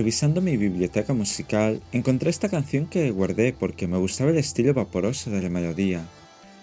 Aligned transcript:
Revisando 0.00 0.40
mi 0.40 0.56
biblioteca 0.56 1.12
musical, 1.12 1.82
encontré 1.92 2.30
esta 2.30 2.48
canción 2.48 2.86
que 2.86 3.10
guardé 3.10 3.52
porque 3.52 3.86
me 3.86 3.98
gustaba 3.98 4.30
el 4.30 4.38
estilo 4.38 4.72
vaporoso 4.72 5.28
de 5.28 5.42
la 5.42 5.50
melodía 5.50 6.00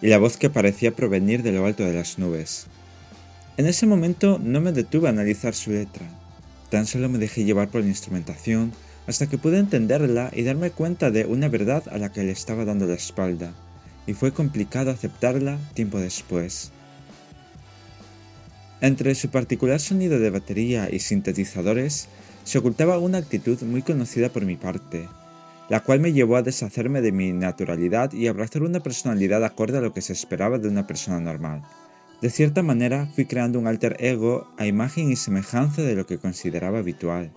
y 0.01 0.07
la 0.07 0.17
voz 0.17 0.37
que 0.37 0.49
parecía 0.49 0.95
provenir 0.95 1.43
de 1.43 1.51
lo 1.51 1.63
alto 1.63 1.83
de 1.83 1.93
las 1.93 2.17
nubes. 2.17 2.65
En 3.57 3.67
ese 3.67 3.85
momento 3.85 4.39
no 4.43 4.59
me 4.59 4.71
detuve 4.71 5.05
a 5.05 5.11
analizar 5.11 5.53
su 5.53 5.69
letra, 5.69 6.07
tan 6.71 6.87
solo 6.87 7.09
me 7.09 7.19
dejé 7.19 7.43
llevar 7.43 7.67
por 7.67 7.81
la 7.81 7.89
instrumentación 7.89 8.71
hasta 9.05 9.27
que 9.29 9.38
pude 9.38 9.59
entenderla 9.59 10.31
y 10.33 10.41
darme 10.41 10.71
cuenta 10.71 11.11
de 11.11 11.27
una 11.27 11.47
verdad 11.47 11.83
a 11.91 11.99
la 11.99 12.11
que 12.11 12.23
le 12.23 12.31
estaba 12.31 12.65
dando 12.65 12.88
la 12.88 12.95
espalda, 12.95 13.53
y 14.07 14.13
fue 14.13 14.33
complicado 14.33 14.89
aceptarla 14.89 15.59
tiempo 15.75 15.99
después. 15.99 16.71
Entre 18.81 19.13
su 19.13 19.29
particular 19.29 19.79
sonido 19.79 20.17
de 20.17 20.31
batería 20.31 20.89
y 20.91 20.97
sintetizadores 20.97 22.09
se 22.48 22.59
ocultaba 22.59 22.98
una 22.98 23.17
actitud 23.17 23.62
muy 23.64 23.81
conocida 23.81 24.30
por 24.30 24.45
mi 24.45 24.56
parte, 24.56 25.09
la 25.67 25.81
cual 25.81 26.00
me 26.00 26.14
llevó 26.14 26.38
a 26.38 26.44
deshacerme 26.44 27.02
de 27.02 27.12
mi 27.12 27.34
naturalidad 27.34 28.14
y 28.14 28.28
abrazar 28.28 28.64
una 28.64 28.80
personalidad 28.80 29.44
acorde 29.44 29.80
a 29.80 29.81
lo 29.81 29.92
que 29.92 30.02
se 30.02 30.14
esperaba 30.14 30.58
de 30.58 30.70
una 30.70 30.88
persona 30.88 31.20
normal. 31.20 31.64
De 32.22 32.30
cierta 32.30 32.64
manera 32.64 33.06
fui 33.14 33.25
creando 33.25 33.59
un 33.59 33.68
alter 33.68 33.98
ego 34.00 34.48
a 34.58 34.66
imagen 34.66 35.12
y 35.12 35.18
semejanza 35.18 35.81
de 35.81 35.95
lo 35.95 36.08
que 36.08 36.20
consideraba 36.20 36.80
habitual. 36.80 37.31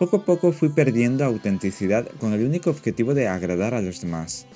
Poco 0.00 0.16
a 0.16 0.24
poco 0.24 0.50
fui 0.50 0.70
perdiendo 0.70 1.24
autenticidad 1.24 2.08
con 2.18 2.32
el 2.32 2.44
único 2.44 2.70
objetivo 2.70 3.14
de 3.14 3.28
agradar 3.28 3.72
a 3.74 3.82
los 3.82 4.00
demás. 4.00 4.46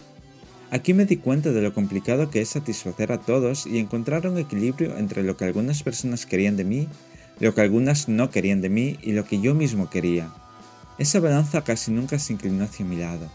Aquí 0.73 0.93
me 0.93 1.05
di 1.05 1.19
cuenta 1.19 1.53
de 1.53 1.63
lo 1.63 1.73
complicado 1.73 2.31
que 2.31 2.41
es 2.41 2.49
satisfacer 2.49 3.13
a 3.13 3.19
todos 3.19 3.65
y 3.65 3.79
encontrar 3.79 4.27
un 4.27 4.39
equilibrio 4.39 4.99
entre 4.99 5.23
lo 5.23 5.37
que 5.37 5.45
algunas 5.45 5.85
personas 5.85 6.27
querían 6.27 6.57
de 6.57 6.65
mí, 6.65 6.89
lo 7.41 7.55
que 7.55 7.61
algunas 7.61 8.09
no 8.09 8.31
querían 8.31 8.61
de 8.61 8.69
mí 8.69 8.99
y 9.03 9.13
lo 9.13 9.25
que 9.25 9.41
yo 9.41 9.55
mismo 9.55 9.89
quería. 9.91 10.33
Esa 10.99 11.21
balanza 11.21 11.63
casi 11.63 11.93
nunca 11.93 12.19
se 12.19 12.33
inclinó 12.33 12.65
hacia 12.65 12.85
mi 12.85 12.97
lado, 12.97 13.31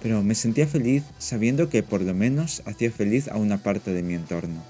pero 0.00 0.22
me 0.22 0.34
sentía 0.34 0.66
feliz 0.66 1.04
sabiendo 1.18 1.68
que 1.68 1.82
por 1.82 2.00
lo 2.00 2.14
menos 2.14 2.62
hacía 2.64 2.90
feliz 2.90 3.28
a 3.28 3.36
una 3.36 3.58
parte 3.58 3.92
de 3.92 4.02
mi 4.02 4.14
entorno. 4.14 4.62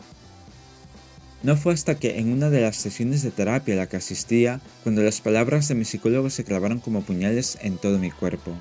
No 1.43 1.57
fue 1.57 1.75
hasta 1.75 1.97
que 1.97 2.19
en 2.19 2.33
una 2.33 2.51
de 2.51 2.61
las 2.61 2.77
sesiones 2.77 3.23
de 3.23 3.33
terapia 3.33 3.75
a 3.75 3.79
la 3.79 3.89
que 3.89 3.97
asistía, 3.97 4.61
cuando 4.85 5.03
las 5.03 5.21
palabras 5.21 5.67
de 5.67 5.75
mi 5.75 5.85
psicólogo 5.85 6.31
se 6.31 6.45
clavaron 6.45 6.79
como 6.79 7.03
puñales 7.03 7.59
en 7.63 7.79
todo 7.79 7.99
mi 7.99 8.11
cuerpo. 8.11 8.53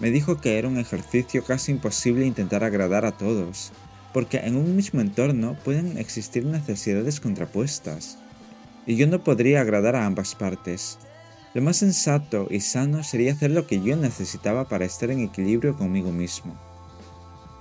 Me 0.00 0.10
dijo 0.10 0.40
que 0.40 0.58
era 0.58 0.68
un 0.68 0.78
ejercicio 0.78 1.44
casi 1.44 1.72
imposible 1.72 2.24
intentar 2.24 2.64
agradar 2.64 3.04
a 3.04 3.12
todos, 3.12 3.72
porque 4.14 4.38
en 4.38 4.56
un 4.56 4.74
mismo 4.74 5.00
entorno 5.00 5.56
pueden 5.64 5.98
existir 5.98 6.44
necesidades 6.46 7.20
contrapuestas, 7.20 8.16
y 8.88 8.96
yo 8.96 9.06
no 9.06 9.22
podría 9.22 9.60
agradar 9.60 9.94
a 9.94 10.04
ambas 10.04 10.34
partes. 10.34 10.98
Lo 11.54 11.62
más 11.62 11.76
sensato 11.76 12.48
y 12.50 12.58
sano 12.58 13.04
sería 13.04 13.32
hacer 13.32 13.52
lo 13.52 13.68
que 13.68 13.80
yo 13.80 13.96
necesitaba 13.96 14.68
para 14.68 14.84
estar 14.84 15.12
en 15.12 15.20
equilibrio 15.20 15.76
conmigo 15.76 16.10
mismo. 16.10 16.58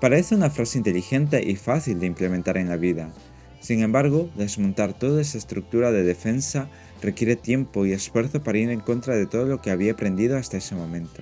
Parece 0.01 0.33
una 0.33 0.49
frase 0.49 0.79
inteligente 0.79 1.43
y 1.43 1.55
fácil 1.55 1.99
de 1.99 2.07
implementar 2.07 2.57
en 2.57 2.69
la 2.69 2.77
vida, 2.77 3.11
sin 3.59 3.81
embargo, 3.81 4.29
desmontar 4.35 4.93
toda 4.93 5.21
esa 5.21 5.37
estructura 5.37 5.91
de 5.91 6.03
defensa 6.03 6.69
requiere 7.01 7.35
tiempo 7.35 7.85
y 7.85 7.91
esfuerzo 7.91 8.43
para 8.43 8.57
ir 8.57 8.69
en 8.69 8.79
contra 8.79 9.15
de 9.15 9.25
todo 9.25 9.45
lo 9.45 9.61
que 9.61 9.71
había 9.71 9.93
aprendido 9.93 10.37
hasta 10.37 10.57
ese 10.57 10.75
momento. 10.75 11.21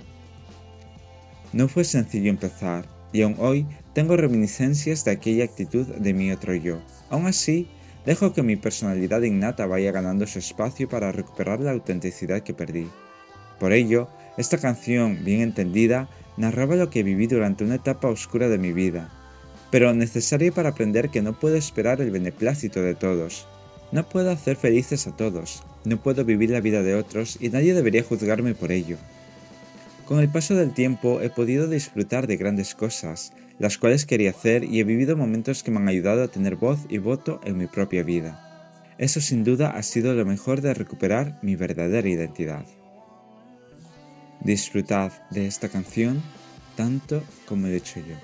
No 1.54 1.68
fue 1.68 1.86
sencillo 1.86 2.30
empezar, 2.30 2.86
y 3.14 3.22
aún 3.22 3.36
hoy 3.40 3.66
tengo 3.94 4.18
reminiscencias 4.18 5.06
de 5.06 5.12
aquella 5.12 5.46
actitud 5.46 5.86
de 5.88 6.14
mi 6.14 6.32
otro 6.32 6.54
yo. 6.54 6.82
Aún 7.10 7.28
así, 7.28 7.70
dejo 8.06 8.34
que 8.34 8.44
mi 8.44 8.56
personalidad 8.56 9.22
innata 9.22 9.66
vaya 9.66 9.92
ganando 9.92 10.28
su 10.28 10.40
espacio 10.40 10.88
para 10.88 11.12
recuperar 11.12 11.60
la 11.60 11.72
autenticidad 11.72 12.42
que 12.42 12.54
perdí. 12.54 12.88
Por 13.60 13.74
ello, 13.74 14.10
esta 14.38 14.58
canción, 14.58 15.24
bien 15.24 15.42
entendida, 15.42 16.10
narraba 16.38 16.76
lo 16.76 16.90
que 16.90 17.04
viví 17.04 17.28
durante 17.28 17.64
una 17.64 17.76
etapa 17.76 18.10
oscura 18.10 18.50
de 18.50 18.58
mi 18.58 18.74
vida, 18.74 19.10
pero 19.72 19.94
necesaria 19.94 20.52
para 20.52 20.70
aprender 20.70 21.10
que 21.10 21.22
no 21.22 21.40
puedo 21.40 21.56
esperar 21.56 22.02
el 22.02 22.12
beneplácito 22.12 22.82
de 22.82 22.96
todos. 22.96 23.48
No 23.92 24.08
puedo 24.08 24.32
hacer 24.32 24.58
felices 24.58 25.08
a 25.08 25.16
todos, 25.16 25.64
no 25.86 26.02
puedo 26.02 26.26
vivir 26.26 26.50
la 26.50 26.60
vida 26.60 26.84
de 26.84 26.96
otros 26.96 27.38
y 27.40 27.50
nadie 27.50 27.74
debería 27.74 28.04
juzgarme 28.04 28.56
por 28.56 28.72
ello. 28.72 28.98
Con 30.06 30.20
el 30.20 30.30
paso 30.30 30.56
del 30.56 30.74
tiempo 30.74 31.22
he 31.22 31.30
podido 31.30 31.68
disfrutar 31.68 32.28
de 32.28 32.38
grandes 32.38 32.76
cosas, 32.76 33.34
las 33.60 33.78
cuales 33.78 34.06
quería 34.06 34.32
hacer 34.32 34.64
y 34.64 34.80
he 34.80 34.84
vivido 34.84 35.16
momentos 35.16 35.64
que 35.64 35.72
me 35.72 35.78
han 35.78 35.88
ayudado 35.88 36.24
a 36.24 36.28
tener 36.28 36.56
voz 36.56 36.80
y 36.90 36.98
voto 36.98 37.40
en 37.44 37.58
mi 37.58 37.68
propia 37.68 38.04
vida. 38.04 38.42
Eso 38.98 39.22
sin 39.22 39.44
duda 39.44 39.72
ha 39.72 39.84
sido 39.84 40.14
lo 40.14 40.26
mejor 40.26 40.62
de 40.62 40.74
recuperar 40.74 41.40
mi 41.42 41.56
verdadera 41.56 42.08
identidad. 42.08 42.66
Disfrutad 44.42 45.12
de 45.32 45.48
esta 45.48 45.70
canción 45.70 46.22
tanto 46.76 47.24
como 47.48 47.68
he 47.68 47.76
hecho 47.76 48.00
yo. 48.00 48.16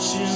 watching 0.00 0.29